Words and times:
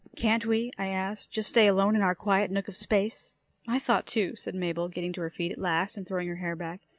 "Can't 0.15 0.47
we," 0.47 0.71
I 0.79 0.87
asked, 0.87 1.29
"just 1.29 1.49
stay 1.49 1.67
alone 1.67 1.95
in 1.95 2.01
our 2.01 2.15
quiet 2.15 2.49
nook 2.49 2.67
of 2.67 2.75
space?" 2.75 3.35
"My 3.67 3.77
thought, 3.77 4.07
too," 4.07 4.35
said 4.35 4.55
Mabel, 4.55 4.87
getting 4.89 5.13
to 5.13 5.21
her 5.21 5.29
feet 5.29 5.51
at 5.51 5.59
last 5.59 5.95
and 5.95 6.07
throwing 6.07 6.27
her 6.27 6.37
hair 6.37 6.55
back. 6.55 6.81